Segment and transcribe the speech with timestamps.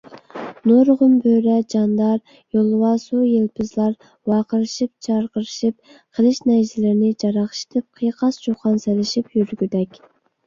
[0.69, 3.91] نۇرغۇن بۆرە، جاندار، يولۋاسۇيىلپىزلار
[4.31, 10.01] ۋاقىرىشىپ- جارقىرىشىپ، قىلىچ- نەيزىلىرىنى جاراقشىتىپ، قىيقاس- چۇقان سېلىشىپ يۈرگۈدەك.